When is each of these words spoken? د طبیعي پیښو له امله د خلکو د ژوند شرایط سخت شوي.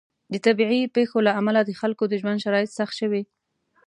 د 0.33 0.35
طبیعي 0.45 0.81
پیښو 0.95 1.17
له 1.27 1.31
امله 1.39 1.59
د 1.63 1.71
خلکو 1.81 2.03
د 2.07 2.13
ژوند 2.21 2.41
شرایط 2.45 2.71
سخت 2.79 2.93
شوي. 3.01 3.23